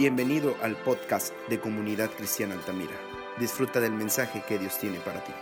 [0.00, 2.94] Bienvenido al podcast de Comunidad Cristiana Altamira.
[3.38, 5.32] Disfruta del mensaje que Dios tiene para ti.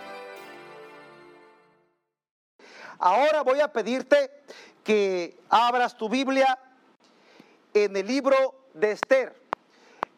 [2.98, 4.28] Ahora voy a pedirte
[4.82, 6.58] que abras tu Biblia
[7.72, 9.40] en el libro de Esther.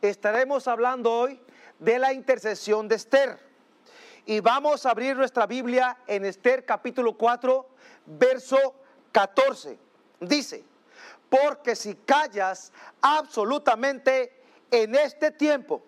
[0.00, 1.38] Estaremos hablando hoy
[1.78, 3.38] de la intercesión de Esther.
[4.24, 7.68] Y vamos a abrir nuestra Biblia en Esther capítulo 4,
[8.06, 8.74] verso
[9.12, 9.78] 14.
[10.18, 10.64] Dice,
[11.30, 15.82] porque si callas absolutamente en este tiempo,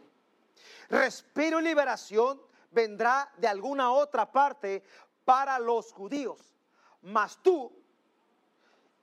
[0.89, 4.83] respiro y liberación vendrá de alguna otra parte
[5.25, 6.55] para los judíos.
[7.03, 7.73] Mas tú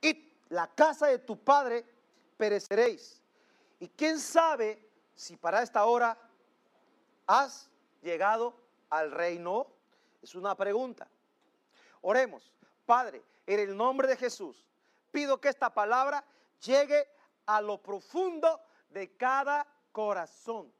[0.00, 1.84] y la casa de tu padre
[2.36, 3.22] pereceréis.
[3.78, 6.16] Y quién sabe si para esta hora
[7.26, 7.68] has
[8.02, 8.56] llegado
[8.88, 9.66] al reino.
[10.22, 11.06] Es una pregunta.
[12.00, 12.50] Oremos.
[12.86, 14.69] Padre, en el nombre de Jesús,
[15.10, 16.24] pido que esta palabra
[16.64, 17.08] llegue
[17.46, 18.60] a lo profundo
[18.90, 20.72] de cada corazón.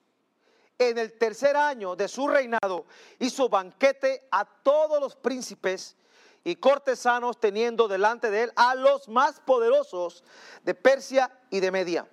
[0.78, 2.86] en el tercer año de su reinado,
[3.18, 5.96] hizo banquete a todos los príncipes
[6.44, 10.24] y cortesanos, teniendo delante de él a los más poderosos
[10.64, 12.08] de Persia y de Media,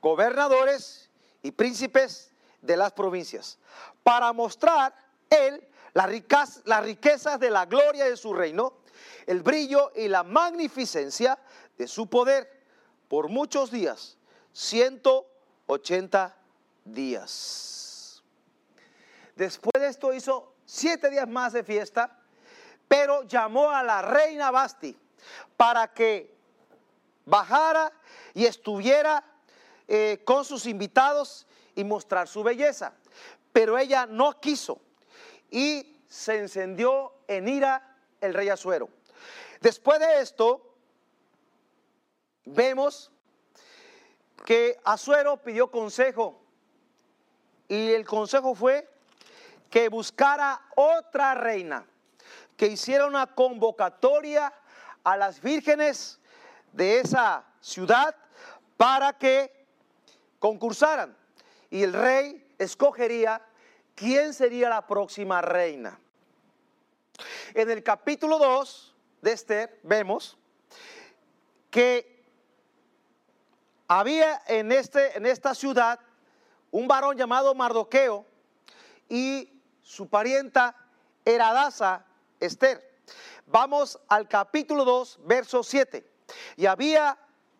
[0.00, 1.08] gobernadores
[1.42, 2.32] y príncipes
[2.62, 3.58] de las provincias,
[4.02, 4.94] para mostrar
[5.30, 8.78] él las riquezas de la gloria de su reino,
[9.26, 11.38] el brillo y la magnificencia
[11.78, 12.63] de su poder
[13.08, 14.16] por muchos días,
[14.52, 16.36] 180
[16.84, 18.22] días.
[19.36, 22.20] Después de esto hizo siete días más de fiesta,
[22.88, 24.96] pero llamó a la reina Basti
[25.56, 26.34] para que
[27.24, 27.92] bajara
[28.34, 29.24] y estuviera
[29.88, 32.94] eh, con sus invitados y mostrar su belleza.
[33.52, 34.80] Pero ella no quiso
[35.50, 38.88] y se encendió en ira el rey Azuero.
[39.60, 40.73] Después de esto,
[42.44, 43.10] vemos
[44.44, 46.40] que Azuero pidió consejo
[47.68, 48.88] y el consejo fue
[49.70, 51.86] que buscara otra reina,
[52.56, 54.52] que hiciera una convocatoria
[55.02, 56.20] a las vírgenes
[56.72, 58.14] de esa ciudad
[58.76, 59.66] para que
[60.38, 61.16] concursaran
[61.70, 63.42] y el rey escogería
[63.94, 65.98] quién sería la próxima reina.
[67.54, 70.36] En el capítulo 2 de Esther vemos
[71.70, 72.13] que
[73.88, 76.00] había en, este, en esta ciudad
[76.70, 78.26] un varón llamado Mardoqueo
[79.08, 80.74] y su parienta
[81.24, 82.04] era Adasa
[82.40, 82.82] Esther.
[83.46, 86.04] Vamos al capítulo 2, verso 7.
[86.56, 87.18] Y había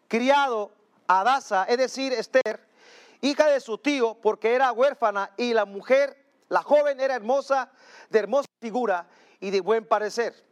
[0.09, 0.73] criado
[1.07, 2.67] a Adasa, es decir, Esther,
[3.21, 6.17] hija de su tío, porque era huérfana y la mujer,
[6.49, 7.71] la joven era hermosa,
[8.09, 9.07] de hermosa figura
[9.41, 10.45] y de buen parecer.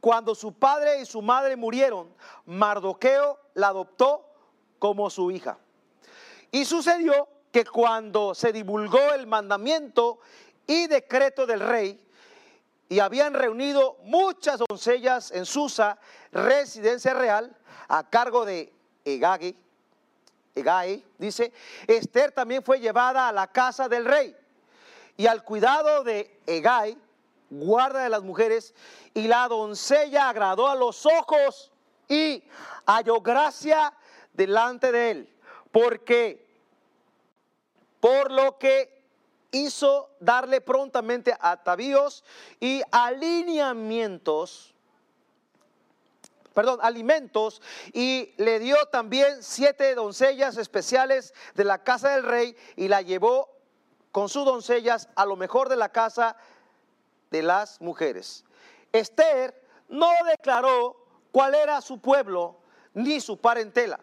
[0.00, 2.14] Cuando su padre y su madre murieron,
[2.44, 4.33] Mardoqueo la adoptó
[4.84, 5.56] como su hija.
[6.50, 10.18] Y sucedió que cuando se divulgó el mandamiento
[10.66, 11.98] y decreto del rey,
[12.90, 15.96] y habían reunido muchas doncellas en Susa,
[16.32, 17.56] residencia real,
[17.88, 18.74] a cargo de
[19.06, 19.56] Egagi,
[20.54, 21.50] Egai, dice,
[21.86, 24.36] Esther también fue llevada a la casa del rey
[25.16, 26.98] y al cuidado de Egai,
[27.48, 28.74] guarda de las mujeres,
[29.14, 31.72] y la doncella agradó a los ojos
[32.06, 32.44] y
[32.84, 33.94] halló gracia
[34.34, 35.34] delante de él,
[35.72, 36.46] porque
[38.00, 39.02] por lo que
[39.50, 42.24] hizo darle prontamente atavíos
[42.60, 44.74] y alineamientos,
[46.52, 52.88] perdón, alimentos, y le dio también siete doncellas especiales de la casa del rey y
[52.88, 53.48] la llevó
[54.12, 56.36] con sus doncellas a lo mejor de la casa
[57.30, 58.44] de las mujeres.
[58.92, 60.96] Esther no declaró
[61.32, 62.60] cuál era su pueblo
[62.94, 64.00] ni su parentela,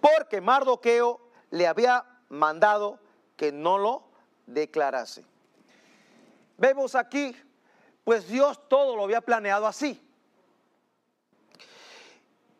[0.00, 2.98] porque Mardoqueo le había mandado
[3.36, 4.04] que no lo
[4.46, 5.24] declarase.
[6.58, 7.36] Vemos aquí,
[8.04, 10.00] pues Dios todo lo había planeado así.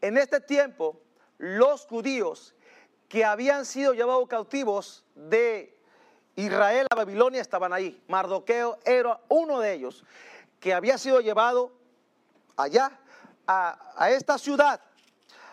[0.01, 1.01] En este tiempo,
[1.39, 2.55] los judíos
[3.09, 5.79] que habían sido llevados cautivos de
[6.37, 8.03] Israel a Babilonia estaban ahí.
[8.09, 10.05] Mardoqueo era uno de ellos
[10.59, 11.73] que había sido llevado
[12.57, 12.99] allá
[13.47, 14.81] a, esta ciudad,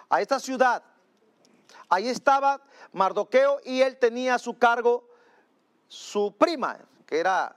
[0.09, 0.83] a esta ciudad.
[1.87, 2.61] Ahí estaba
[2.91, 5.07] Mardoqueo y él tenía a su cargo
[5.87, 7.55] su prima, que era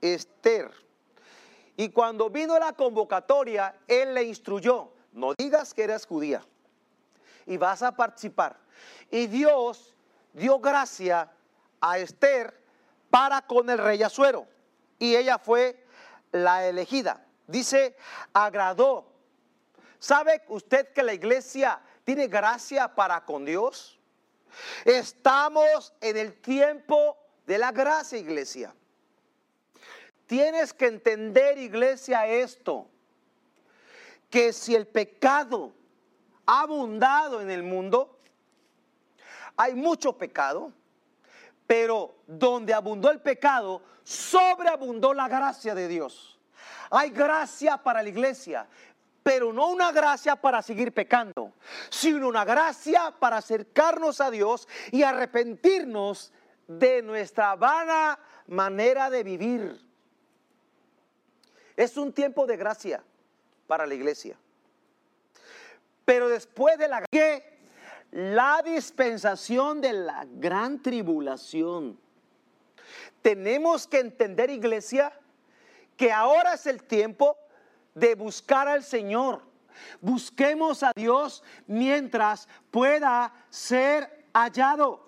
[0.00, 0.70] Esther.
[1.76, 6.42] Y cuando vino la convocatoria, él le instruyó, no digas que eres judía
[7.46, 8.56] y vas a participar.
[9.10, 9.94] Y Dios
[10.32, 11.30] dio gracia
[11.80, 12.58] a Esther
[13.10, 14.46] para con el rey Azuero.
[14.98, 15.84] Y ella fue
[16.32, 17.24] la elegida.
[17.46, 17.96] Dice,
[18.32, 19.06] agradó.
[19.98, 23.98] ¿Sabe usted que la iglesia tiene gracia para con Dios?
[24.84, 28.74] Estamos en el tiempo de la gracia, iglesia.
[30.26, 32.88] Tienes que entender, iglesia, esto,
[34.30, 35.72] que si el pecado
[36.46, 38.18] ha abundado en el mundo,
[39.56, 40.72] hay mucho pecado,
[41.66, 46.38] pero donde abundó el pecado, sobreabundó la gracia de Dios.
[46.90, 48.66] Hay gracia para la iglesia,
[49.24, 51.54] pero no una gracia para seguir pecando,
[51.88, 56.30] sino una gracia para acercarnos a Dios y arrepentirnos
[56.68, 59.80] de nuestra vana manera de vivir.
[61.74, 63.02] Es un tiempo de gracia
[63.66, 64.36] para la iglesia.
[66.04, 67.02] Pero después de la
[68.14, 71.98] la dispensación de la gran tribulación.
[73.22, 75.12] Tenemos que entender, iglesia,
[75.96, 77.36] que ahora es el tiempo
[77.94, 79.42] de buscar al Señor.
[80.00, 85.00] Busquemos a Dios mientras pueda ser hallado.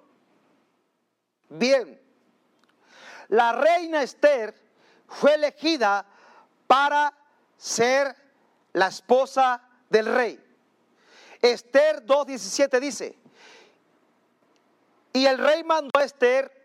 [1.49, 2.01] Bien,
[3.29, 4.55] la reina Esther
[5.09, 6.05] fue elegida
[6.67, 7.13] para
[7.57, 8.15] ser
[8.73, 10.43] la esposa del rey.
[11.41, 13.19] Esther 2.17 dice,
[15.13, 16.56] y el rey mandó a Esther,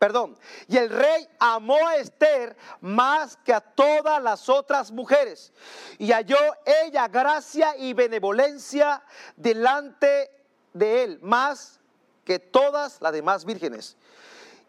[0.00, 0.34] perdón,
[0.66, 5.52] y el rey amó a Esther más que a todas las otras mujeres,
[5.98, 9.02] y halló ella gracia y benevolencia
[9.36, 10.30] delante
[10.72, 11.80] de él, más
[12.24, 13.98] que todas las demás vírgenes.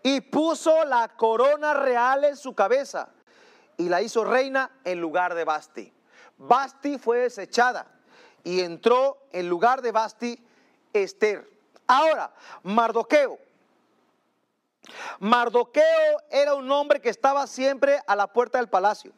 [0.04, 3.08] Y puso la corona real en su cabeza
[3.78, 5.94] y la hizo reina en lugar de Basti.
[6.38, 7.88] Basti fue desechada
[8.44, 10.44] y entró en lugar de Basti
[10.92, 11.50] Esther.
[11.88, 12.34] Ahora,
[12.64, 13.51] Mardoqueo.
[15.20, 19.14] Mardoqueo era un hombre que estaba siempre a la puerta del palacio.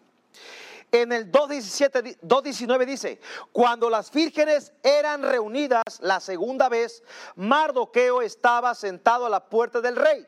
[0.92, 3.20] En el 2.17, 2.19 dice,
[3.52, 7.02] cuando las vírgenes eran reunidas la segunda vez,
[7.36, 10.28] Mardoqueo estaba sentado a la puerta del rey.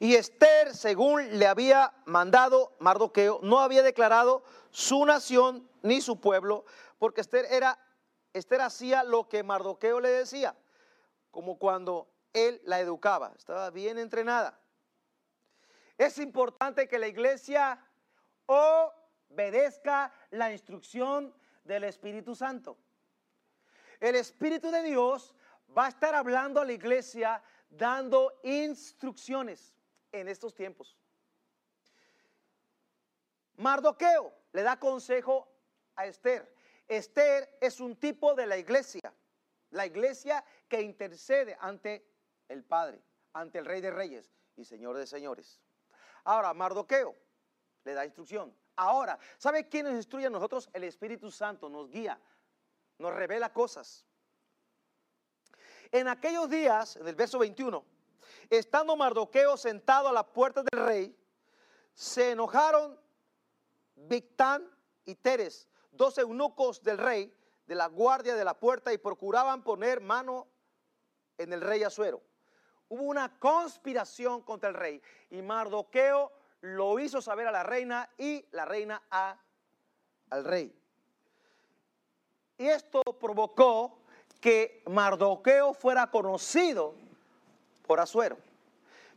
[0.00, 6.64] Y Esther, según le había mandado Mardoqueo, no había declarado su nación ni su pueblo,
[6.98, 7.78] porque Esther era
[8.32, 10.56] Esther hacía lo que Mardoqueo le decía,
[11.30, 14.60] como cuando él la educaba, estaba bien entrenada.
[15.96, 17.80] Es importante que la iglesia
[18.46, 22.76] obedezca la instrucción del Espíritu Santo.
[24.00, 25.34] El Espíritu de Dios
[25.76, 29.76] va a estar hablando a la iglesia dando instrucciones
[30.12, 30.98] en estos tiempos.
[33.56, 35.48] Mardoqueo le da consejo
[35.94, 36.52] a Esther.
[36.88, 39.14] Esther es un tipo de la iglesia,
[39.70, 42.13] la iglesia que intercede ante
[42.48, 45.60] el Padre, ante el Rey de Reyes y Señor de Señores.
[46.24, 47.14] Ahora, Mardoqueo
[47.84, 48.54] le da instrucción.
[48.76, 50.68] Ahora, ¿sabe quién nos instruye a nosotros?
[50.72, 52.20] El Espíritu Santo nos guía,
[52.98, 54.04] nos revela cosas.
[55.92, 57.84] En aquellos días, en el verso 21,
[58.50, 61.16] estando Mardoqueo sentado a la puerta del rey,
[61.92, 62.98] se enojaron
[63.94, 64.68] Victán
[65.04, 67.32] y Teres, dos eunucos del rey,
[67.66, 70.48] de la guardia de la puerta, y procuraban poner mano
[71.38, 72.22] en el rey Azuero.
[72.88, 78.44] Hubo una conspiración contra el rey, y Mardoqueo lo hizo saber a la reina y
[78.52, 79.36] la reina a,
[80.30, 80.74] al rey.
[82.56, 83.98] Y esto provocó
[84.40, 86.94] que Mardoqueo fuera conocido
[87.86, 88.38] por Azuero.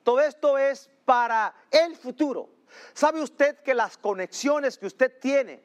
[0.03, 2.49] Todo esto es para el futuro.
[2.93, 5.61] ¿Sabe usted que las conexiones que usted tiene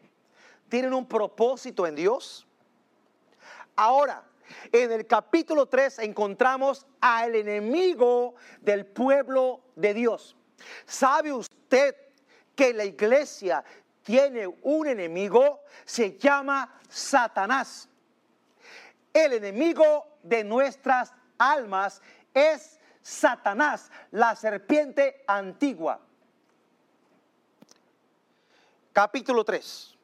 [0.69, 2.47] tienen un propósito en Dios?
[3.77, 4.25] Ahora,
[4.71, 10.37] en el capítulo 3 encontramos al enemigo del pueblo de Dios.
[10.87, 11.97] ¿Sabe usted
[12.55, 13.65] que la iglesia
[14.03, 15.61] tiene un enemigo?
[15.85, 17.89] Se llama Satanás.
[19.13, 22.01] El enemigo de nuestras almas
[22.33, 26.01] es Satanás, la serpiente antigua.
[28.93, 29.97] Capítulo 3.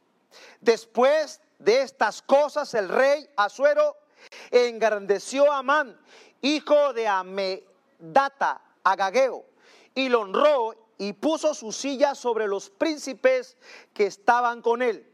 [0.61, 3.97] Después de estas cosas, el rey Asuero
[4.51, 5.99] engrandeció a Amán,
[6.41, 9.45] hijo de Amedata, Agageo,
[9.95, 13.57] y lo honró y puso su silla sobre los príncipes
[13.95, 15.07] que estaban con él.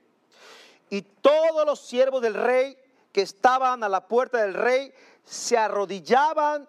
[0.91, 2.77] Y todos los siervos del rey
[3.13, 4.93] que estaban a la puerta del rey
[5.25, 6.69] se arrodillaban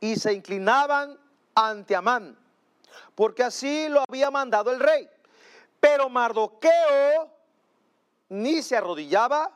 [0.00, 1.18] y se inclinaban
[1.54, 2.38] ante Amán,
[3.14, 5.08] porque así lo había mandado el rey.
[5.78, 7.30] Pero Mardoqueo
[8.28, 9.50] ni se arrodillaba,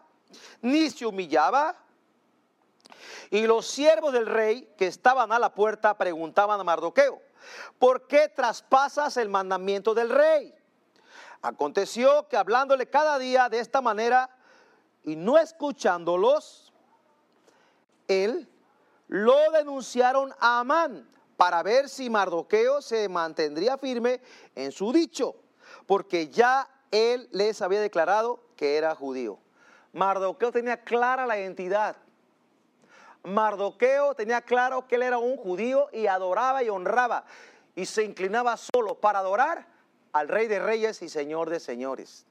[0.62, 1.76] ni se humillaba.
[3.30, 7.20] Y los siervos del rey que estaban a la puerta preguntaban a Mardoqueo,
[7.78, 10.54] ¿por qué traspasas el mandamiento del rey?
[11.42, 14.30] Aconteció que hablándole cada día de esta manera
[15.02, 16.73] y no escuchándolos,
[18.08, 18.49] él
[19.08, 24.20] lo denunciaron a Amán para ver si Mardoqueo se mantendría firme
[24.54, 25.37] en su dicho,
[25.87, 29.38] porque ya él les había declarado que era judío.
[29.92, 31.96] Mardoqueo tenía clara la identidad.
[33.25, 37.25] Mardoqueo tenía claro que él era un judío y adoraba y honraba
[37.75, 39.66] y se inclinaba solo para adorar
[40.12, 42.26] al rey de reyes y señor de señores.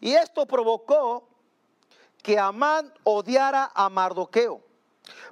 [0.00, 1.28] Y esto provocó
[2.22, 4.62] que Amán odiara a Mardoqueo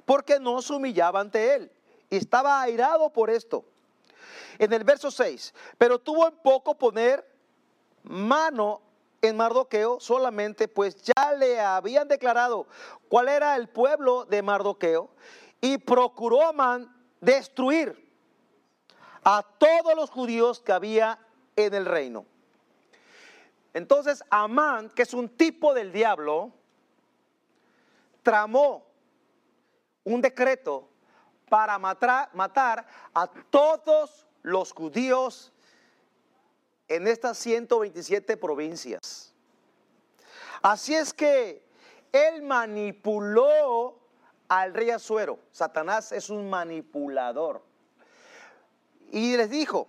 [0.05, 1.71] porque no se humillaba ante él
[2.09, 3.65] y estaba airado por esto.
[4.59, 7.25] En el verso 6, pero tuvo en poco poner
[8.03, 8.81] mano
[9.21, 12.67] en Mardoqueo solamente, pues ya le habían declarado
[13.07, 15.09] cuál era el pueblo de Mardoqueo
[15.59, 18.09] y procuró Amán destruir
[19.23, 21.19] a todos los judíos que había
[21.55, 22.25] en el reino.
[23.73, 26.51] Entonces Amán, que es un tipo del diablo,
[28.23, 28.85] tramó
[30.03, 30.89] un decreto
[31.47, 35.51] para matar, a todos los judíos
[36.91, 39.33] en estas 127 provincias.
[40.61, 41.63] Así es que
[42.11, 43.97] él manipuló
[44.49, 45.39] al rey Azuero.
[45.53, 47.63] Satanás es un manipulador.
[49.09, 49.87] Y les dijo,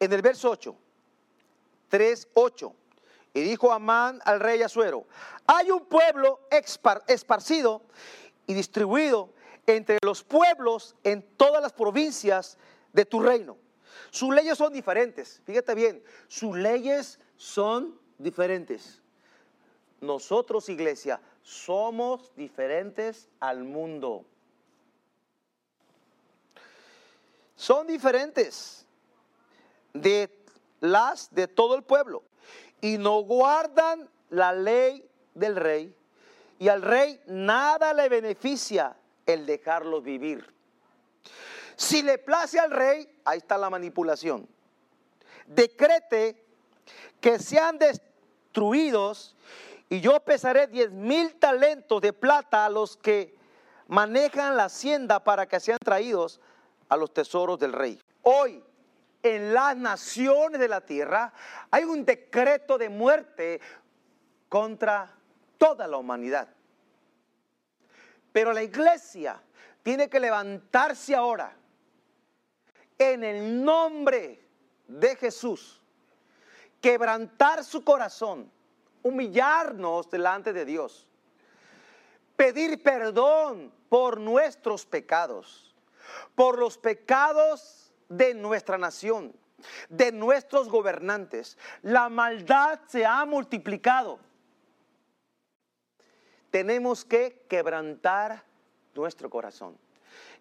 [0.00, 0.74] en el verso 8,
[1.88, 2.74] 3, 8,
[3.34, 5.06] y dijo Amán al rey Azuero,
[5.46, 6.40] hay un pueblo
[7.06, 7.82] esparcido
[8.48, 9.30] y distribuido
[9.66, 12.58] entre los pueblos en todas las provincias
[12.92, 13.56] de tu reino.
[14.10, 19.00] Sus leyes son diferentes, fíjate bien, sus leyes son diferentes.
[20.00, 24.24] Nosotros, iglesia, somos diferentes al mundo.
[27.54, 28.86] Son diferentes
[29.92, 30.30] de
[30.80, 32.22] las de todo el pueblo
[32.80, 35.94] y no guardan la ley del rey,
[36.58, 40.46] y al rey nada le beneficia el dejarlo vivir.
[41.80, 44.46] Si le place al rey, ahí está la manipulación,
[45.46, 46.44] decrete
[47.22, 49.34] que sean destruidos
[49.88, 53.34] y yo pesaré diez mil talentos de plata a los que
[53.88, 56.38] manejan la hacienda para que sean traídos
[56.90, 57.98] a los tesoros del rey.
[58.24, 58.62] Hoy
[59.22, 61.32] en las naciones de la tierra
[61.70, 63.58] hay un decreto de muerte
[64.50, 65.10] contra
[65.56, 66.46] toda la humanidad.
[68.32, 69.42] Pero la iglesia
[69.82, 71.56] tiene que levantarse ahora
[73.00, 74.38] en el nombre
[74.86, 75.80] de Jesús,
[76.82, 78.52] quebrantar su corazón,
[79.02, 81.08] humillarnos delante de Dios,
[82.36, 85.74] pedir perdón por nuestros pecados,
[86.34, 89.34] por los pecados de nuestra nación,
[89.88, 91.56] de nuestros gobernantes.
[91.80, 94.18] La maldad se ha multiplicado.
[96.50, 98.44] Tenemos que quebrantar
[98.94, 99.78] nuestro corazón.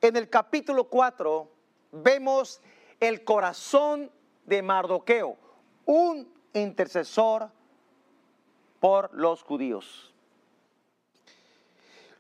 [0.02, 1.59] En el capítulo 4
[1.92, 2.62] vemos
[3.00, 4.12] el corazón
[4.46, 5.38] de Mardoqueo,
[5.86, 7.50] un intercesor
[8.80, 10.14] por los judíos.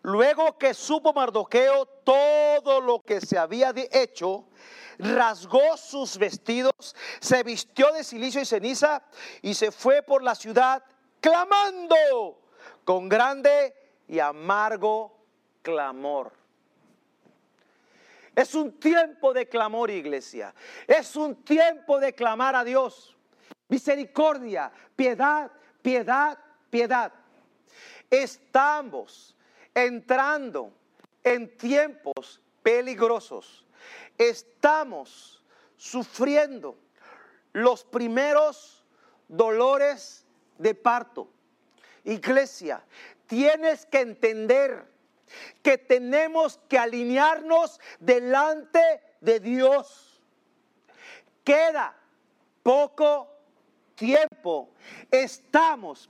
[0.01, 4.45] Luego que supo Mardoqueo todo lo que se había hecho,
[4.97, 9.03] rasgó sus vestidos, se vistió de silicio y ceniza
[9.41, 10.83] y se fue por la ciudad
[11.19, 12.41] clamando
[12.85, 13.75] con grande
[14.07, 15.17] y amargo
[15.61, 16.38] clamor.
[18.39, 20.55] Es un tiempo de clamor, iglesia.
[20.87, 23.13] Es un tiempo de clamar a Dios.
[23.67, 27.11] Misericordia, piedad, piedad, piedad.
[28.09, 29.35] Estamos
[29.73, 30.71] entrando
[31.21, 33.65] en tiempos peligrosos.
[34.17, 35.43] Estamos
[35.75, 36.77] sufriendo
[37.51, 38.85] los primeros
[39.27, 40.25] dolores
[40.57, 41.29] de parto.
[42.05, 42.85] Iglesia,
[43.27, 44.88] tienes que entender
[45.61, 48.81] que tenemos que alinearnos delante
[49.21, 50.21] de Dios.
[51.43, 51.95] Queda
[52.63, 53.27] poco
[53.95, 54.69] tiempo.
[55.11, 56.09] Estamos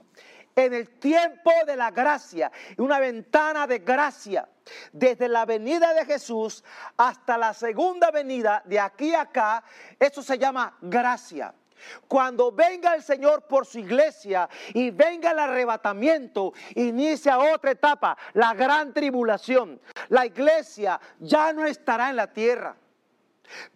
[0.54, 4.48] en el tiempo de la gracia, una ventana de gracia,
[4.92, 6.64] desde la venida de Jesús
[6.96, 9.64] hasta la segunda venida, de aquí a acá,
[9.98, 11.54] eso se llama gracia.
[12.08, 18.54] Cuando venga el Señor por su iglesia y venga el arrebatamiento, inicia otra etapa, la
[18.54, 19.80] gran tribulación.
[20.08, 22.76] La iglesia ya no estará en la tierra.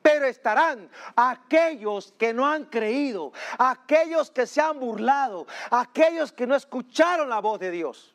[0.02, 6.54] Pero estarán aquellos que no han creído, aquellos que se han burlado, aquellos que no
[6.54, 8.14] escucharon la voz de Dios.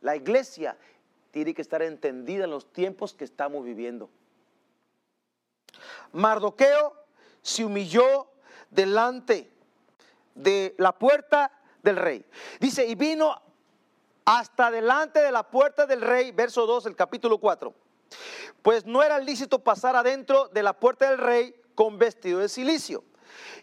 [0.00, 0.76] La iglesia
[1.30, 4.10] tiene que estar entendida en los tiempos que estamos viviendo.
[6.12, 6.94] Mardoqueo
[7.42, 8.30] se humilló
[8.70, 9.50] delante
[10.34, 12.24] de la puerta del rey.
[12.58, 13.40] Dice, y vino
[14.24, 17.74] hasta delante de la puerta del rey, verso 2 del capítulo 4.
[18.62, 23.04] Pues no era lícito pasar adentro de la puerta del rey con vestido de silicio.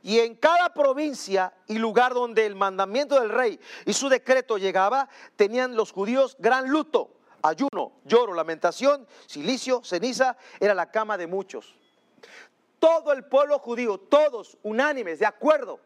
[0.02, 5.10] Y en cada provincia y lugar donde el mandamiento del rey y su decreto llegaba,
[5.36, 7.12] tenían los judíos gran luto,
[7.42, 11.76] ayuno, lloro, lamentación, silicio, ceniza, era la cama de muchos.
[12.80, 15.80] Todo el pueblo judío, todos unánimes, de acuerdo,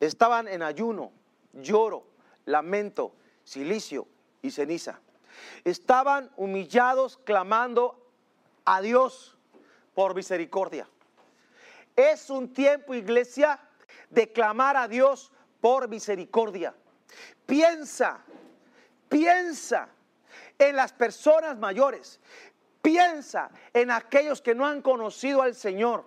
[0.00, 1.12] estaban en ayuno,
[1.52, 2.04] lloro,
[2.44, 3.12] lamento,
[3.44, 4.06] silicio
[4.42, 5.00] y ceniza.
[5.64, 8.06] Estaban humillados clamando
[8.64, 9.36] a Dios
[9.94, 10.88] por misericordia.
[11.94, 13.60] Es un tiempo, iglesia,
[14.10, 16.74] de clamar a Dios por misericordia.
[17.46, 18.24] Piensa,
[19.08, 19.88] piensa
[20.58, 22.20] en las personas mayores.
[22.86, 26.04] Piensa en aquellos que no han conocido al Señor.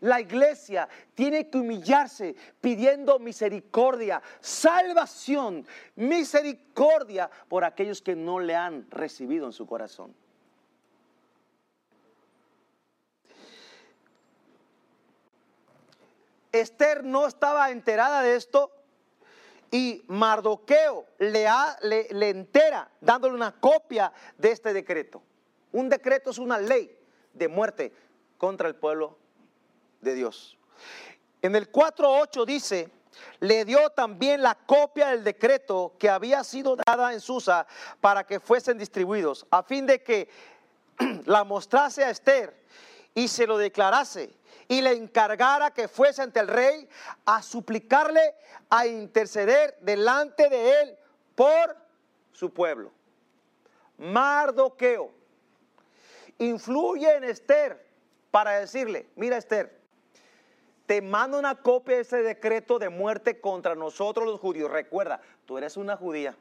[0.00, 8.86] La iglesia tiene que humillarse pidiendo misericordia, salvación, misericordia por aquellos que no le han
[8.90, 10.14] recibido en su corazón.
[16.52, 18.70] Esther no estaba enterada de esto
[19.70, 21.48] y Mardoqueo le,
[22.10, 25.22] le, entera dándole una copia de este decreto.
[25.72, 26.96] Un decreto es una ley
[27.32, 27.92] de muerte
[28.38, 29.16] contra el pueblo
[30.00, 30.58] de Dios.
[31.42, 32.90] En el 4.8 dice,
[33.40, 37.66] le dio también la copia del decreto que había sido dada en Susa
[38.00, 40.28] para que fuesen distribuidos, a fin de que
[41.26, 42.54] la mostrase a Esther
[43.14, 44.34] y se lo declarase
[44.68, 46.88] y le encargara que fuese ante el rey
[47.24, 48.34] a suplicarle
[48.68, 50.98] a interceder delante de él
[51.34, 51.76] por
[52.32, 52.92] su pueblo.
[53.98, 55.19] Mardoqueo
[56.40, 57.86] influye en Esther
[58.30, 59.78] para decirle, mira Esther,
[60.86, 64.70] te mando una copia de ese decreto de muerte contra nosotros los judíos.
[64.70, 66.36] Recuerda, tú eres una judía.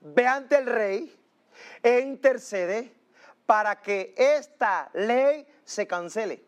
[0.00, 1.14] Ve ante el rey
[1.82, 2.94] e intercede
[3.44, 6.42] para que esta ley se cancele.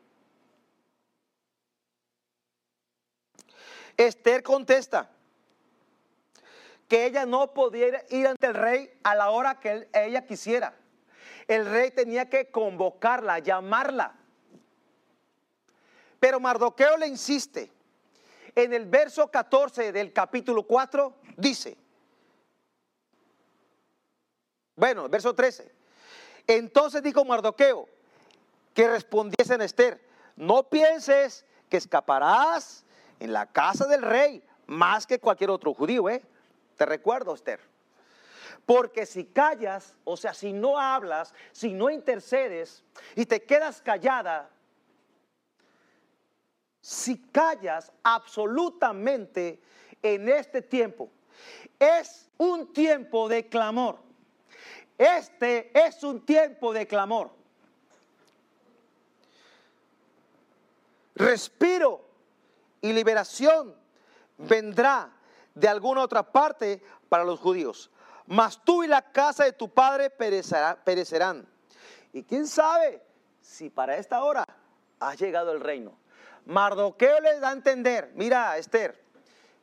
[3.97, 5.11] Esther contesta
[6.89, 10.75] que ella no podía ir ante el rey a la hora que ella quisiera.
[11.47, 14.15] El rey tenía que convocarla, llamarla.
[16.21, 17.71] Pero Mardoqueo le insiste.
[18.55, 21.77] En el verso 14 del capítulo 4 dice,
[24.77, 25.71] bueno, verso 13.
[26.47, 27.89] Entonces dijo Mardoqueo
[28.75, 30.01] que respondiese en Esther,
[30.37, 32.85] no pienses que escaparás
[33.21, 36.23] en la casa del rey más que cualquier otro judío, ¿eh?
[36.77, 37.61] Te recuerdo, Esther.
[38.67, 42.83] Porque si callas, o sea, si no hablas, si no intercedes
[43.15, 44.49] y te quedas callada,
[46.81, 49.61] si callas absolutamente
[50.03, 51.11] en este tiempo,
[51.79, 53.99] es un tiempo de clamor.
[54.97, 57.31] Este es un tiempo de clamor.
[61.15, 62.05] Respiro
[62.81, 63.75] y liberación
[64.37, 65.11] vendrá
[65.55, 67.91] de alguna otra parte para los judíos.
[68.27, 71.47] Mas tú y la casa de tu padre perecerán.
[72.13, 73.03] Y quién sabe
[73.41, 74.45] si para esta hora
[75.01, 75.99] ha llegado el reino.
[76.47, 79.03] Mardoqueo les da a entender, mira Esther,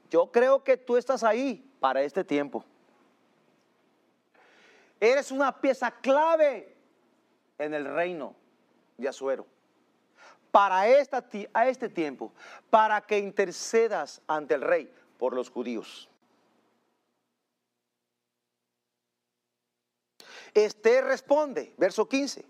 [0.09, 2.65] yo creo que tú estás ahí para este tiempo.
[4.99, 6.75] Eres una pieza clave
[7.57, 8.35] en el reino
[8.97, 9.47] de Azuero.
[10.51, 12.33] Para esta, a este tiempo,
[12.69, 16.10] para que intercedas ante el rey por los judíos.
[20.53, 22.45] Esther responde, verso 15.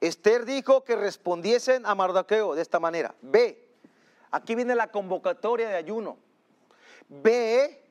[0.00, 3.14] Esther dijo que respondiesen a Mardoqueo de esta manera.
[3.22, 3.68] Ve,
[4.30, 6.18] aquí viene la convocatoria de ayuno.
[7.08, 7.82] Ve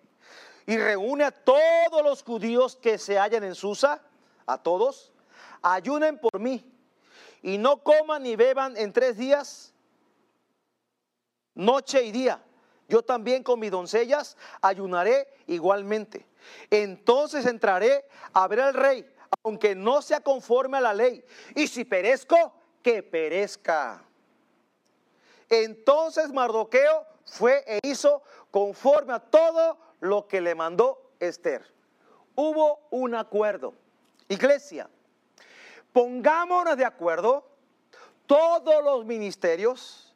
[0.65, 4.01] y reúne a todos los judíos que se hallan en Susa,
[4.45, 5.11] a todos,
[5.61, 6.63] ayunen por mí
[7.41, 9.73] y no coman ni beban en tres días,
[11.55, 12.41] noche y día.
[12.87, 16.25] Yo también con mis doncellas ayunaré igualmente.
[16.69, 19.07] Entonces entraré a ver al rey
[19.43, 21.23] aunque no sea conforme a la ley.
[21.55, 24.03] Y si perezco, que perezca.
[25.49, 31.63] Entonces Mardoqueo fue e hizo conforme a todo lo que le mandó Esther.
[32.35, 33.73] Hubo un acuerdo.
[34.27, 34.89] Iglesia,
[35.91, 37.45] pongámonos de acuerdo
[38.25, 40.15] todos los ministerios,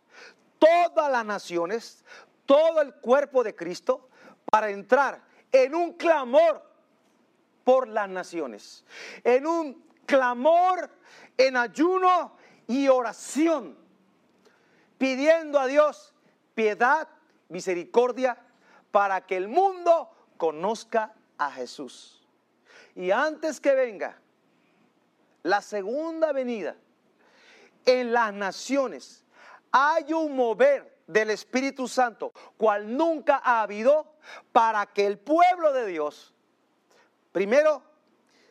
[0.57, 2.03] todas las naciones,
[2.47, 4.09] todo el cuerpo de Cristo
[4.49, 6.63] para entrar en un clamor
[7.63, 8.83] por las naciones,
[9.23, 10.89] en un clamor,
[11.37, 13.77] en ayuno y oración,
[14.97, 16.15] pidiendo a Dios
[16.55, 17.07] piedad,
[17.49, 18.37] misericordia,
[18.91, 22.25] para que el mundo conozca a Jesús.
[22.95, 24.17] Y antes que venga
[25.43, 26.75] la segunda venida
[27.85, 29.23] en las naciones,
[29.71, 34.13] hay un mover del Espíritu Santo, cual nunca ha habido,
[34.51, 36.33] para que el pueblo de Dios
[37.31, 37.81] primero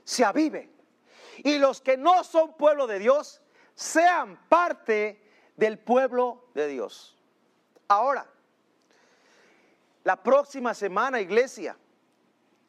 [0.04, 0.70] se avive.
[1.38, 3.42] Y los que no son pueblo de Dios
[3.74, 5.22] sean parte
[5.56, 7.16] del pueblo de Dios.
[7.88, 8.26] Ahora,
[10.04, 11.76] la próxima semana, iglesia,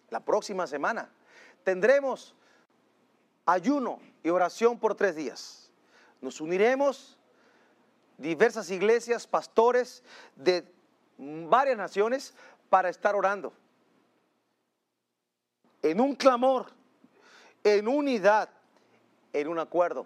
[0.10, 1.10] la próxima semana,
[1.64, 2.36] tendremos
[3.46, 5.72] ayuno y oración por tres días.
[6.20, 7.17] Nos uniremos
[8.18, 10.04] diversas iglesias, pastores
[10.36, 10.66] de
[11.18, 12.34] varias naciones
[12.70, 13.54] para estar orando
[15.82, 16.68] en un clamor,
[17.64, 18.50] en unidad,
[19.34, 20.06] en un acuerdo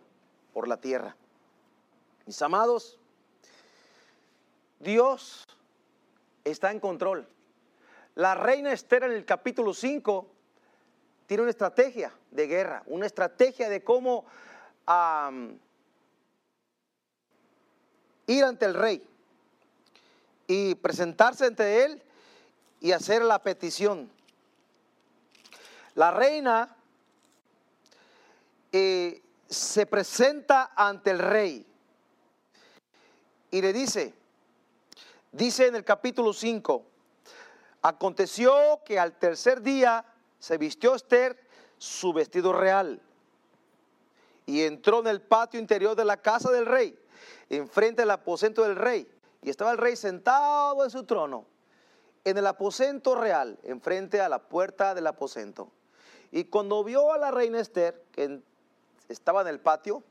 [0.53, 1.15] por la tierra.
[2.25, 2.99] Mis amados,
[4.79, 5.45] Dios
[6.43, 7.27] está en control.
[8.15, 10.27] La reina Esther en el capítulo 5
[11.27, 14.25] tiene una estrategia de guerra, una estrategia de cómo
[18.31, 19.05] ir ante el rey
[20.47, 22.01] y presentarse ante él
[22.79, 24.11] y hacer la petición.
[25.95, 26.75] La reina
[28.71, 31.65] eh, se presenta ante el rey
[33.51, 34.13] y le dice,
[35.31, 36.85] dice en el capítulo 5,
[37.81, 40.05] aconteció que al tercer día
[40.39, 41.37] se vistió Esther
[41.77, 43.01] su vestido real
[44.45, 46.97] y entró en el patio interior de la casa del rey,
[47.57, 49.07] enfrente del aposento del rey,
[49.41, 51.45] y estaba el rey sentado en su trono,
[52.23, 55.71] en el aposento real, enfrente a la puerta del aposento.
[56.31, 58.41] Y cuando vio a la reina Esther, que
[59.09, 60.03] estaba en el patio,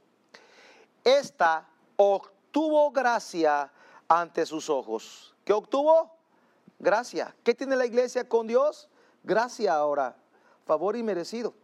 [1.05, 3.73] esta obtuvo gracia
[4.09, 5.35] ante sus ojos.
[5.45, 6.15] ¿Qué obtuvo?
[6.79, 7.35] Gracia.
[7.43, 8.89] ¿Qué tiene la iglesia con Dios?
[9.23, 10.17] Gracia ahora,
[10.67, 11.55] favor y merecido.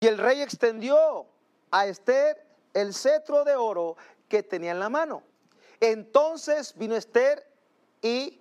[0.00, 1.26] Y el rey extendió
[1.70, 3.96] a Esther el cetro de oro
[4.34, 5.22] que tenía en la mano.
[5.78, 7.46] Entonces vino Esther
[8.02, 8.40] y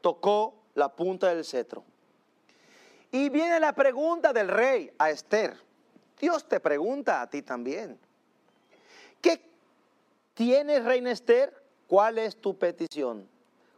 [0.00, 1.84] tocó la punta del cetro.
[3.12, 5.54] Y viene la pregunta del rey a Esther.
[6.18, 7.98] Dios te pregunta a ti también.
[9.20, 9.42] ¿Qué
[10.32, 11.52] tienes, reina Esther?
[11.86, 13.28] ¿Cuál es tu petición?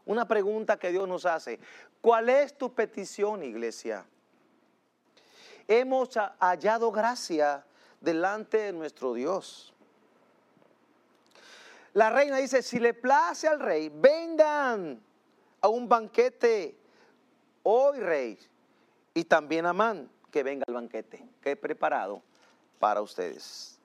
[0.06, 1.58] Una pregunta que Dios nos hace.
[2.00, 4.06] ¿Cuál es tu petición, iglesia?
[5.66, 7.66] Hemos hallado gracia
[8.00, 9.74] delante de nuestro Dios.
[11.98, 15.02] La reina dice, si le place al rey, vengan
[15.60, 16.78] a un banquete
[17.64, 18.38] hoy, rey
[19.14, 22.22] y también Amán, que venga al banquete que he preparado
[22.78, 23.80] para ustedes.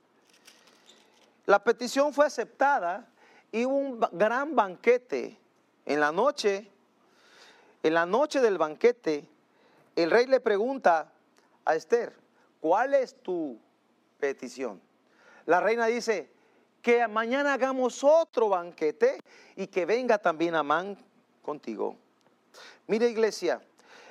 [1.48, 3.08] La petición fue aceptada
[3.52, 5.36] y hubo un gran banquete.
[5.84, 6.70] En la noche,
[7.82, 9.28] en la noche del banquete,
[9.96, 11.12] el rey le pregunta
[11.66, 12.14] a Esther,
[12.62, 13.58] ¿cuál es tu
[14.20, 14.80] petición?
[15.48, 16.33] La reina dice,
[16.84, 19.18] que mañana hagamos otro banquete
[19.56, 20.98] y que venga también Amán
[21.42, 21.98] contigo.
[22.88, 23.62] Mire iglesia,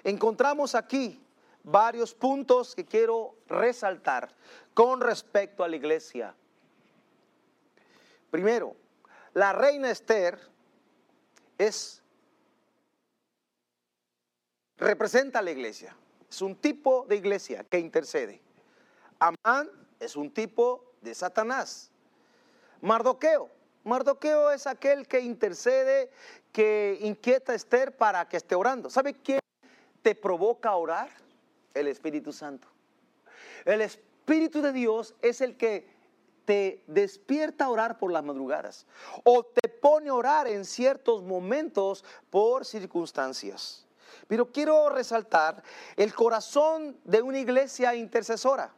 [0.03, 1.23] encontramos aquí
[1.63, 4.35] varios puntos que quiero resaltar
[4.73, 6.35] con respecto a la iglesia.
[8.31, 8.75] Primero,
[9.35, 10.41] la reina Esther
[11.59, 12.03] es
[14.79, 15.95] representa a la iglesia.
[16.31, 18.41] Es un tipo de iglesia que intercede.
[19.19, 21.92] Amán es un tipo de Satanás.
[22.83, 23.49] Mardoqueo.
[23.85, 26.11] Mardoqueo es aquel que intercede,
[26.53, 28.90] que inquieta a Esther para que esté orando.
[28.90, 29.40] ¿Sabe quién
[30.03, 31.09] te provoca a orar?
[31.75, 32.68] El Espíritu Santo.
[33.64, 35.88] El Espíritu de Dios es el que
[36.45, 38.87] te despierta a orar por las madrugadas
[39.23, 43.87] o te pone a orar en ciertos momentos por circunstancias.
[44.27, 45.62] Pero quiero resaltar
[45.97, 48.73] el corazón de una iglesia intercesora.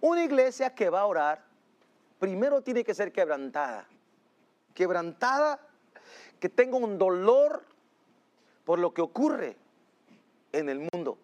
[0.00, 1.47] Una iglesia que va a orar,
[2.18, 3.86] primero tiene que ser quebrantada.
[4.74, 5.60] Quebrantada,
[6.40, 7.64] que tenga un dolor
[8.64, 9.56] por lo que ocurre
[10.52, 11.18] en el mundo.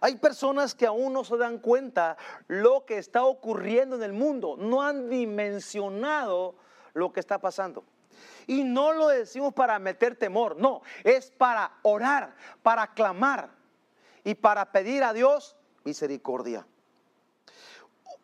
[0.00, 2.16] Hay personas que aún no se dan cuenta
[2.48, 6.54] lo que está ocurriendo en el mundo, no han dimensionado
[6.94, 7.84] lo que está pasando.
[8.46, 13.50] Y no lo decimos para meter temor, no, es para orar, para clamar
[14.24, 16.66] y para pedir a Dios misericordia.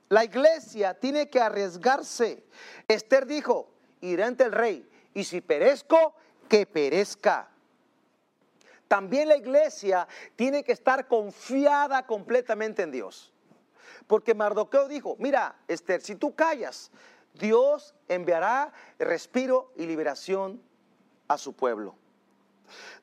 [0.08, 2.44] La iglesia tiene que arriesgarse.
[2.86, 6.14] Esther dijo, iré ante el rey, y si perezco,
[6.48, 7.50] que perezca.
[8.88, 13.32] También la iglesia tiene que estar confiada completamente en Dios.
[14.06, 16.92] Porque Mardoqueo dijo, mira, Esther, si tú callas,
[17.34, 20.62] Dios enviará respiro y liberación
[21.26, 21.96] a su pueblo.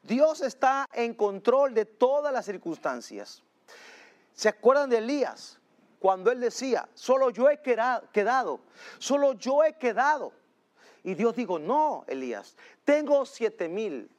[0.01, 3.43] Dios está en control de todas las circunstancias.
[4.33, 5.59] ¿Se acuerdan de Elías?
[6.03, 8.59] Cuando él decía, solo yo he quedado,
[8.99, 10.33] solo yo he quedado.
[11.01, 14.11] Y Dios dijo, no, Elías, tengo siete mil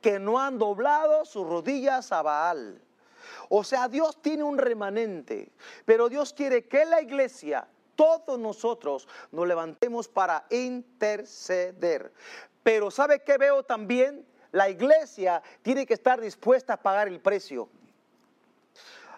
[0.00, 2.80] que no han doblado sus rodillas a Baal.
[3.50, 5.52] O sea, Dios tiene un remanente,
[5.84, 12.14] pero Dios quiere que la iglesia, todos nosotros, nos levantemos para interceder.
[12.62, 14.26] Pero ¿sabe qué veo también?
[14.52, 17.68] La iglesia tiene que estar dispuesta a pagar el precio.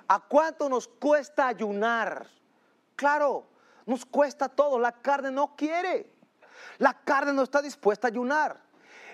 [0.08, 2.26] ¿A cuánto nos cuesta ayunar?
[2.96, 3.46] Claro,
[3.86, 4.78] nos cuesta todo.
[4.78, 6.10] La carne no quiere.
[6.78, 8.60] La carne no está dispuesta a ayunar.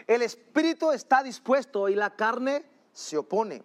[0.07, 3.65] El espíritu está dispuesto y la carne se opone.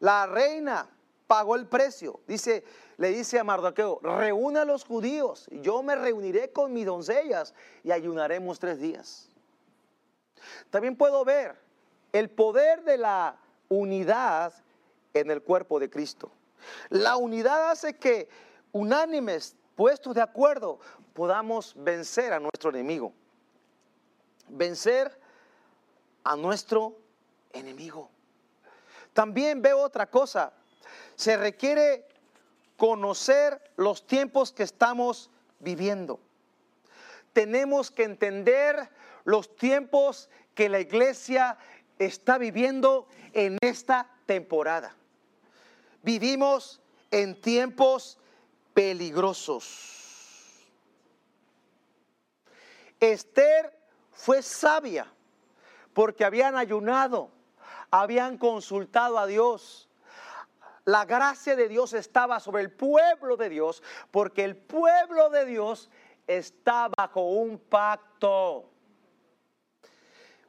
[0.00, 0.88] La reina
[1.26, 2.20] pagó el precio.
[2.26, 2.64] Dice,
[2.96, 7.90] le dice a Mardoqueo, reúna a los judíos, yo me reuniré con mis doncellas y
[7.90, 9.28] ayunaremos tres días.
[10.70, 11.56] También puedo ver
[12.12, 13.36] el poder de la
[13.68, 14.54] unidad
[15.12, 16.30] en el cuerpo de Cristo.
[16.88, 18.28] La unidad hace que
[18.72, 20.80] unánimes, puestos de acuerdo,
[21.12, 23.12] podamos vencer a nuestro enemigo.
[24.48, 25.18] Vencer
[26.24, 26.96] a nuestro
[27.52, 28.10] enemigo.
[29.12, 30.52] También veo otra cosa.
[31.14, 32.06] Se requiere
[32.76, 36.20] conocer los tiempos que estamos viviendo.
[37.32, 38.90] Tenemos que entender
[39.24, 41.58] los tiempos que la iglesia
[41.98, 44.94] está viviendo en esta temporada.
[46.06, 48.16] Vivimos en tiempos
[48.72, 50.64] peligrosos.
[53.00, 53.76] Esther
[54.12, 55.12] fue sabia
[55.92, 57.32] porque habían ayunado,
[57.90, 59.88] habían consultado a Dios.
[60.84, 65.90] La gracia de Dios estaba sobre el pueblo de Dios, porque el pueblo de Dios
[66.28, 68.70] está bajo un pacto.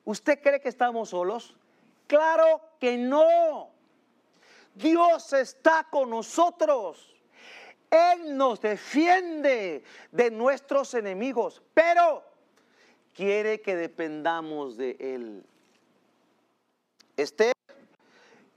[0.05, 1.57] ¿Usted cree que estamos solos?
[2.05, 3.75] Claro que no.
[4.77, 7.13] Dios está con nosotros.
[7.89, 12.23] Él nos defiende de nuestros enemigos, pero
[13.13, 15.43] quiere que dependamos de Él.
[17.15, 17.53] Esther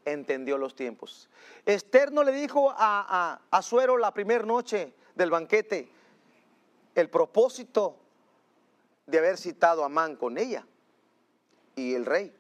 [0.04, 1.30] entendió los tiempos.
[1.64, 5.90] Esther no le dijo a, a, Suero la primera noche del banquete
[6.94, 7.96] el propósito
[9.06, 10.66] de haber citado a Man con ella
[11.76, 12.34] y el rey.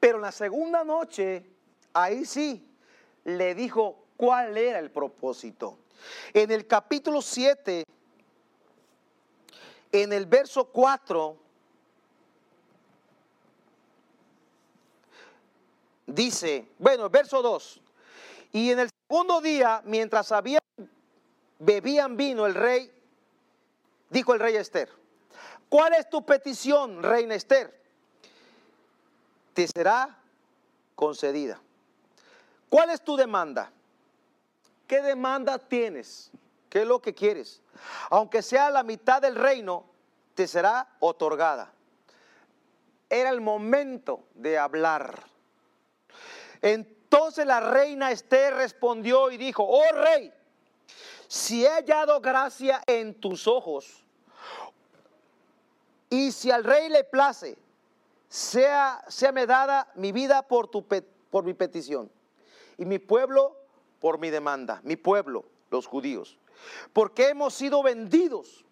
[0.00, 1.53] Pero en la segunda noche,
[1.94, 2.68] ahí sí,
[3.24, 5.78] le dijo cuál era el propósito.
[6.32, 7.84] En el capítulo 7
[9.92, 11.36] en el verso 4
[16.06, 17.80] dice, bueno, verso 2,
[18.52, 20.32] y en el segundo día, mientras
[21.60, 22.90] bebían vino el rey,
[24.10, 24.90] dijo el rey Esther,
[25.68, 27.80] ¿cuál es tu petición, reina Esther?
[29.54, 30.18] Te será
[30.96, 31.60] concedida.
[32.74, 33.70] ¿Cuál es tu demanda?
[34.88, 36.32] ¿Qué demanda tienes?
[36.68, 37.62] ¿Qué es lo que quieres?
[38.10, 39.84] Aunque sea la mitad del reino,
[40.34, 41.72] te será otorgada.
[43.08, 45.22] Era el momento de hablar.
[46.60, 50.34] Entonces la reina Esther respondió y dijo, oh rey,
[51.28, 54.04] si he hallado gracia en tus ojos,
[56.10, 57.56] y si al rey le place,
[58.28, 60.84] sea, sea me dada mi vida por, tu,
[61.30, 62.10] por mi petición,
[62.76, 63.56] y mi pueblo
[64.00, 66.38] por mi demanda, mi pueblo, los judíos,
[66.92, 68.64] porque hemos sido vendidos,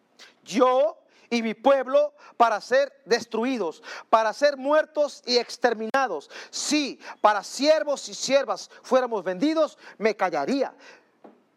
[0.44, 0.98] yo
[1.32, 6.30] y mi pueblo, para ser destruidos, para ser muertos y exterminados.
[6.50, 10.74] Si para siervos y siervas fuéramos vendidos, me callaría.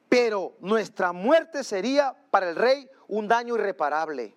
[0.08, 4.34] Pero nuestra muerte sería para el rey un daño irreparable.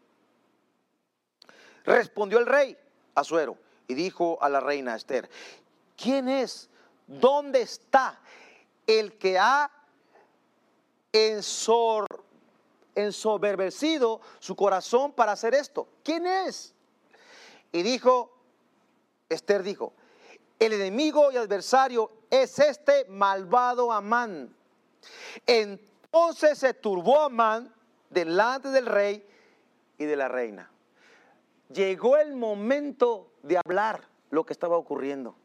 [1.84, 2.76] Respondió el rey
[3.14, 5.30] Azuero y dijo a la reina Esther,
[5.96, 6.68] ¿quién es?
[7.08, 8.20] ¿Dónde está
[8.86, 9.70] el que ha
[11.10, 12.06] ensor,
[12.94, 15.88] ensoberbecido su corazón para hacer esto?
[16.04, 16.74] ¿Quién es?
[17.72, 18.30] Y dijo,
[19.30, 19.94] Esther dijo,
[20.58, 24.54] el enemigo y adversario es este malvado Amán.
[25.46, 27.74] Entonces se turbó Amán
[28.10, 29.26] delante del rey
[29.96, 30.70] y de la reina.
[31.70, 35.36] Llegó el momento de hablar lo que estaba ocurriendo.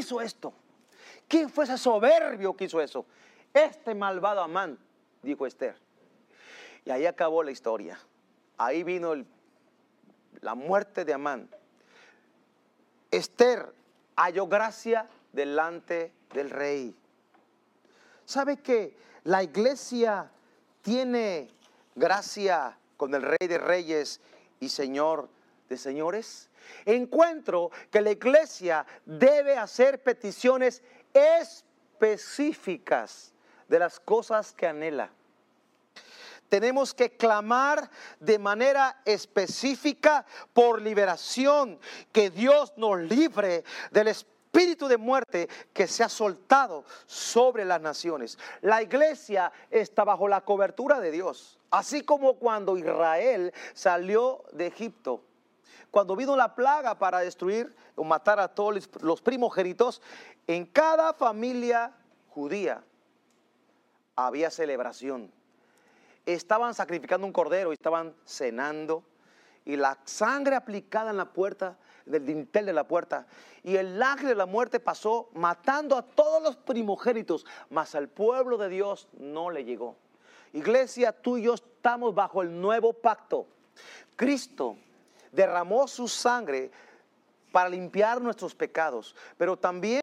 [0.00, 0.54] ¿Quién hizo esto?
[1.28, 3.04] ¿Quién fue ese soberbio que hizo eso?
[3.52, 4.78] Este malvado Amán,
[5.22, 5.76] dijo Esther.
[6.86, 8.00] Y ahí acabó la historia.
[8.56, 9.12] Ahí vino
[10.40, 11.50] la muerte de Amán.
[13.10, 13.74] Esther
[14.16, 16.96] halló gracia delante del rey.
[18.24, 20.30] ¿Sabe que la iglesia
[20.80, 21.50] tiene
[21.94, 24.22] gracia con el rey de reyes
[24.60, 25.28] y señor
[25.76, 26.50] señores?
[26.84, 33.32] Encuentro que la iglesia debe hacer peticiones específicas
[33.68, 35.10] de las cosas que anhela.
[36.48, 41.78] Tenemos que clamar de manera específica por liberación,
[42.10, 48.36] que Dios nos libre del espíritu de muerte que se ha soltado sobre las naciones.
[48.62, 55.22] La iglesia está bajo la cobertura de Dios, así como cuando Israel salió de Egipto
[55.90, 60.00] cuando vino la plaga para destruir o matar a todos los primogénitos,
[60.46, 61.92] en cada familia
[62.28, 62.82] judía
[64.16, 65.30] había celebración.
[66.26, 69.02] Estaban sacrificando un cordero y estaban cenando
[69.64, 71.76] y la sangre aplicada en la puerta,
[72.06, 73.26] del dintel de la puerta,
[73.62, 78.56] y el ángel de la muerte pasó matando a todos los primogénitos, mas al pueblo
[78.56, 79.96] de Dios no le llegó.
[80.52, 83.46] Iglesia, tú y yo estamos bajo el nuevo pacto.
[84.16, 84.76] Cristo
[85.32, 86.70] derramó su sangre
[87.52, 90.00] para limpiar nuestros pecados, pero también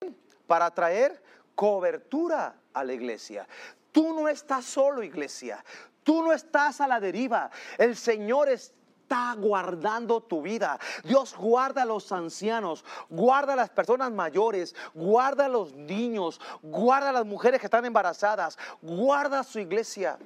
[0.48, 1.22] para traer
[1.56, 3.48] cobertura a la iglesia.
[3.92, 5.64] Tú no estás solo, iglesia.
[6.04, 7.50] Tú no estás a la deriva.
[7.78, 10.80] El Señor está guardando tu vida.
[11.04, 17.10] Dios guarda a los ancianos, guarda a las personas mayores, guarda a los niños, guarda
[17.10, 20.18] a las mujeres que están embarazadas, guarda a su iglesia.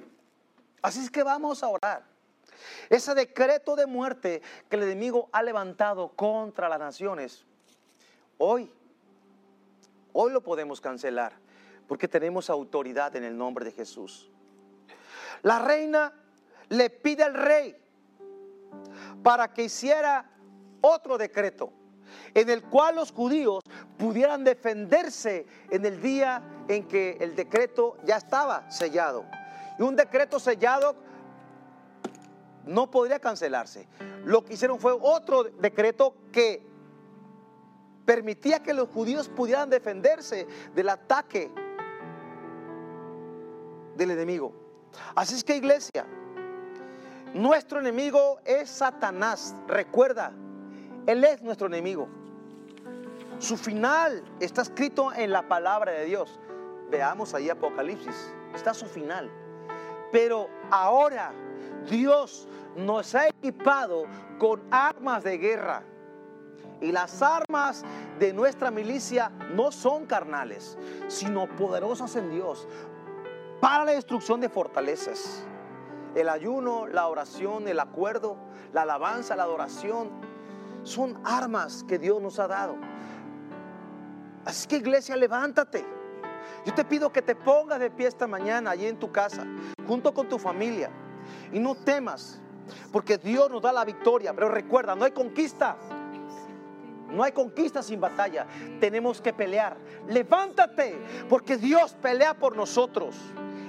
[0.82, 2.11] Así es que vamos a orar.
[2.92, 7.46] Ese decreto de muerte que el enemigo ha levantado contra las naciones,
[8.36, 8.70] hoy,
[10.12, 11.32] hoy lo podemos cancelar
[11.88, 14.30] porque tenemos autoridad en el nombre de Jesús.
[15.40, 16.12] La reina
[16.68, 17.74] le pide al rey
[19.22, 20.30] para que hiciera
[20.82, 21.72] otro decreto
[22.34, 23.62] en el cual los judíos
[23.96, 29.24] pudieran defenderse en el día en que el decreto ya estaba sellado.
[29.78, 31.10] Y un decreto sellado
[32.66, 33.88] no podría cancelarse.
[34.24, 36.64] Lo que hicieron fue otro decreto que
[38.04, 41.50] permitía que los judíos pudieran defenderse del ataque
[43.96, 44.52] del enemigo.
[45.14, 46.06] Así es que iglesia,
[47.34, 49.54] nuestro enemigo es Satanás.
[49.66, 50.32] Recuerda,
[51.06, 52.08] él es nuestro enemigo.
[53.38, 56.38] Su final está escrito en la palabra de Dios.
[56.90, 58.32] Veamos ahí Apocalipsis.
[58.54, 59.30] Está su final.
[60.12, 61.32] Pero ahora
[61.88, 64.04] Dios nos ha equipado
[64.38, 65.84] con armas de guerra.
[66.80, 67.84] Y las armas
[68.18, 72.66] de nuestra milicia no son carnales, sino poderosas en Dios
[73.60, 75.44] para la destrucción de fortalezas.
[76.16, 78.36] El ayuno, la oración, el acuerdo,
[78.72, 80.10] la alabanza, la adoración,
[80.82, 82.76] son armas que Dios nos ha dado.
[84.44, 85.84] Así que iglesia, levántate.
[86.66, 89.46] Yo te pido que te pongas de pie esta mañana allí en tu casa,
[89.86, 90.90] junto con tu familia.
[91.52, 92.40] Y no temas,
[92.92, 94.32] porque Dios nos da la victoria.
[94.32, 95.76] Pero recuerda, no hay conquista.
[97.10, 98.46] No hay conquista sin batalla.
[98.80, 99.76] Tenemos que pelear.
[100.08, 100.98] Levántate,
[101.28, 103.16] porque Dios pelea por nosotros.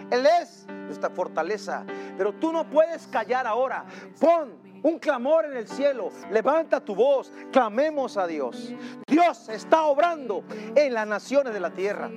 [0.10, 1.86] Él es nuestra fortaleza.
[2.18, 3.86] Pero tú no puedes callar ahora.
[4.20, 6.10] Pon un clamor en el cielo.
[6.32, 7.34] Levanta tu voz.
[7.52, 8.74] Clamemos a Dios.
[9.08, 10.44] Dios está obrando
[10.76, 12.10] en las naciones de la tierra.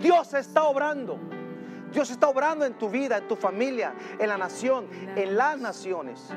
[0.00, 1.18] Dios está obrando.
[1.92, 6.28] Dios está obrando en tu vida, en tu familia, en la nación, en las naciones.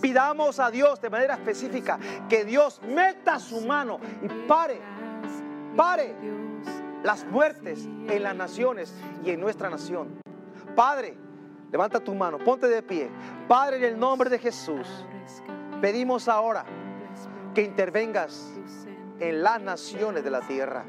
[0.00, 1.98] Pidamos a Dios de manera específica
[2.28, 4.80] que Dios meta su mano y pare,
[5.76, 6.14] pare
[7.02, 8.92] las muertes en las naciones
[9.24, 10.20] y en nuestra nación.
[10.74, 11.16] Padre,
[11.70, 13.08] levanta tu mano, ponte de pie.
[13.46, 15.06] Padre, en el nombre de Jesús,
[15.80, 16.64] pedimos ahora
[17.54, 18.52] que intervengas
[19.20, 20.84] en las naciones de la tierra.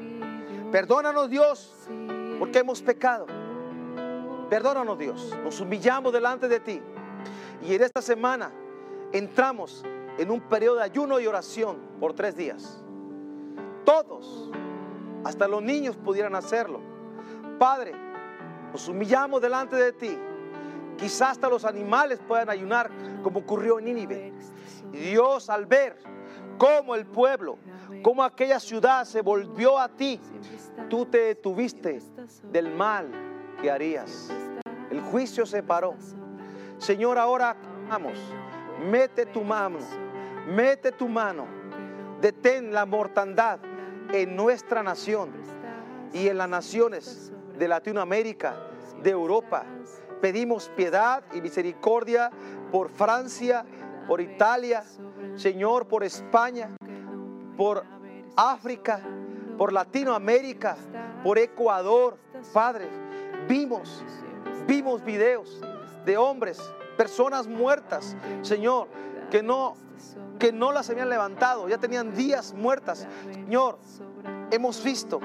[0.72, 1.88] Perdónanos Dios
[2.38, 3.37] porque hemos pecado.
[4.48, 5.36] Perdónanos Dios.
[5.44, 6.82] Nos humillamos delante de ti.
[7.62, 8.50] Y en esta semana
[9.12, 9.84] entramos
[10.16, 12.82] en un periodo de ayuno y oración por tres días.
[13.84, 14.50] Todos,
[15.24, 16.80] hasta los niños pudieran hacerlo.
[17.58, 17.92] Padre,
[18.72, 20.18] nos humillamos delante de ti.
[20.96, 22.90] Quizás hasta los animales puedan ayunar
[23.22, 24.32] como ocurrió en Nínive.
[24.92, 25.96] Dios al ver
[26.56, 27.58] cómo el pueblo,
[28.02, 30.20] cómo aquella ciudad se volvió a ti,
[30.88, 32.00] tú te detuviste
[32.50, 33.27] del mal
[33.60, 34.30] que harías.
[34.90, 35.94] El juicio se paró.
[36.78, 37.56] Señor, ahora
[37.88, 38.18] vamos,
[38.90, 39.78] mete tu mano,
[40.46, 41.46] mete tu mano,
[42.20, 43.58] detén la mortandad
[44.12, 45.30] en nuestra nación
[46.12, 48.56] y en las naciones de Latinoamérica,
[49.02, 49.64] de Europa.
[50.20, 52.30] Pedimos piedad y misericordia
[52.72, 53.64] por Francia,
[54.06, 54.84] por Italia,
[55.36, 56.70] Señor, por España,
[57.56, 57.84] por
[58.36, 59.00] África,
[59.56, 60.76] por Latinoamérica,
[61.22, 62.16] por Ecuador.
[62.52, 62.88] Padre,
[63.46, 64.02] vimos,
[64.66, 65.60] vimos videos
[66.04, 66.60] de hombres,
[66.96, 68.88] personas muertas, Señor,
[69.30, 69.76] que no
[70.38, 73.06] que no las habían levantado, ya tenían días muertas.
[73.32, 73.78] Señor,
[74.50, 75.20] hemos visto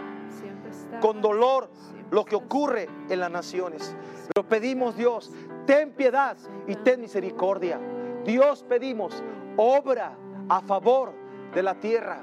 [1.00, 1.70] con dolor
[2.12, 3.96] lo que ocurre en las naciones.
[4.34, 5.32] Pero pedimos, Dios,
[5.66, 6.38] ten piedad
[6.68, 7.80] y ten misericordia.
[8.26, 9.24] Dios pedimos,
[9.58, 10.18] obra
[10.50, 11.14] a favor
[11.54, 12.22] de la tierra.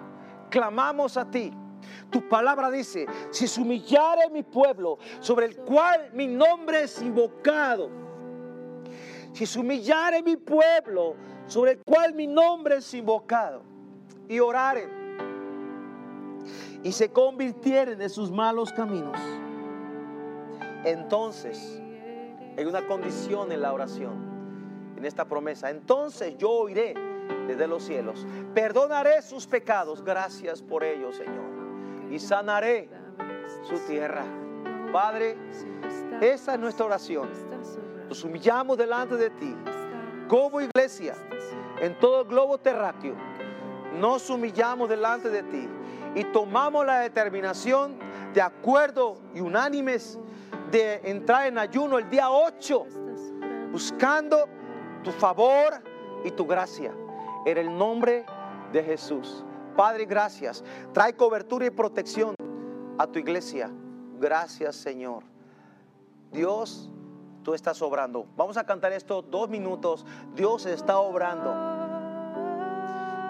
[0.51, 1.53] Clamamos a ti.
[2.11, 7.91] Tu palabra dice, si se humillare mi pueblo, sobre el cual mi nombre es invocado,
[9.32, 11.14] si se humillare mi pueblo,
[11.47, 13.62] sobre el cual mi nombre es invocado,
[14.28, 14.88] y oraren,
[16.82, 19.18] y se convirtieren de sus malos caminos,
[20.84, 21.80] entonces
[22.57, 24.30] hay una condición en la oración,
[24.97, 26.95] en esta promesa, entonces yo oiré
[27.47, 31.59] desde los cielos, perdonaré sus pecados, gracias por ello, Señor,
[32.11, 32.88] y sanaré
[33.62, 34.24] su tierra.
[34.92, 35.36] Padre,
[36.20, 37.28] esa es nuestra oración.
[38.08, 39.54] Nos humillamos delante de ti
[40.28, 41.14] como iglesia
[41.80, 43.14] en todo el globo terráqueo.
[43.98, 45.68] Nos humillamos delante de ti
[46.14, 47.98] y tomamos la determinación
[48.34, 50.18] de acuerdo y unánimes
[50.70, 52.86] de entrar en ayuno el día 8,
[53.72, 54.48] buscando
[55.02, 55.82] tu favor
[56.24, 56.92] y tu gracia.
[57.46, 58.24] En el nombre
[58.72, 59.44] de Jesús.
[59.77, 60.64] Padre, gracias.
[60.93, 62.35] Trae cobertura y protección
[62.99, 63.71] a tu iglesia.
[64.18, 65.25] Gracias, Señor.
[66.31, 66.91] Dios,
[67.43, 68.27] tú estás obrando.
[68.37, 70.05] Vamos a cantar esto dos minutos.
[70.35, 71.55] Dios está obrando.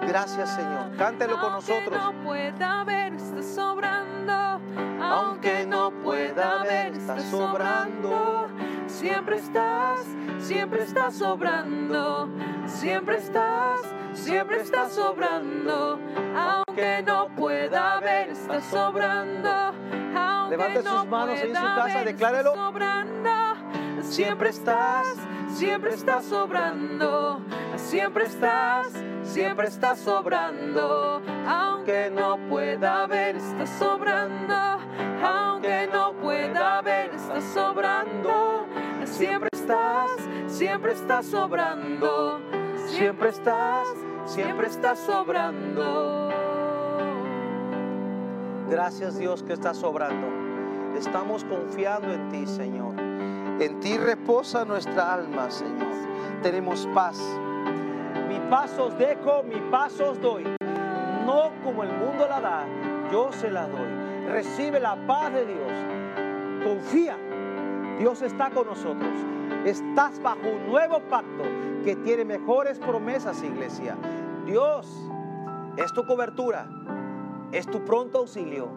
[0.06, 0.96] Gracias, Señor.
[0.96, 1.98] Cántelo con nosotros.
[2.00, 4.60] Aunque no pueda ver, está sobrando.
[5.00, 8.48] Aunque no pueda ver, está sobrando.
[8.86, 10.04] Siempre estás,
[10.38, 12.28] siempre estás sobrando.
[12.66, 13.80] Siempre estás,
[14.14, 15.98] siempre estás sobrando.
[16.36, 19.50] Aunque no pueda ver, está sobrando.
[20.16, 22.54] Aunque Levante no sus manos ahí en su casa, ver, está declárelo.
[22.54, 23.30] sobrando.
[24.02, 25.06] Siempre estás,
[25.48, 27.40] siempre estás sobrando.
[27.76, 28.88] Siempre estás,
[29.22, 31.22] siempre estás sobrando.
[31.46, 34.54] Aunque no pueda ver, está sobrando.
[35.22, 38.66] Aunque no pueda ver, está sobrando.
[39.04, 40.10] Siempre estás,
[40.46, 42.40] siempre estás sobrando.
[43.00, 43.88] Siempre estás,
[44.26, 46.28] siempre estás sobrando.
[48.68, 50.26] Gracias Dios que estás sobrando.
[50.98, 53.00] Estamos confiando en ti, Señor.
[53.00, 55.94] En ti reposa nuestra alma, Señor.
[56.42, 57.18] Tenemos paz.
[58.28, 60.44] Mi paz os dejo, mi paz os doy.
[61.24, 62.66] No como el mundo la da,
[63.10, 64.28] yo se la doy.
[64.28, 65.72] Recibe la paz de Dios.
[66.62, 67.16] Confía.
[67.98, 69.39] Dios está con nosotros.
[69.64, 71.44] Estás bajo un nuevo pacto
[71.84, 73.96] que tiene mejores promesas, iglesia.
[74.46, 74.86] Dios
[75.76, 76.66] es tu cobertura
[77.52, 78.68] es tu pronto auxilio,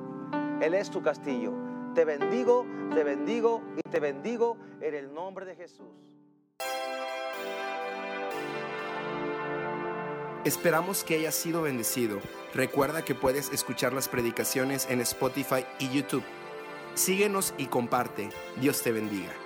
[0.61, 1.53] Él es tu castillo.
[1.93, 5.85] Te bendigo, te bendigo y te bendigo en el nombre de Jesús.
[10.43, 12.19] Esperamos que hayas sido bendecido.
[12.53, 16.23] Recuerda que puedes escuchar las predicaciones en Spotify y YouTube.
[16.95, 18.29] Síguenos y comparte.
[18.59, 19.42] Dios te bendiga.